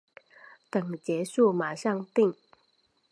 [0.71, 2.33] 等结束马上订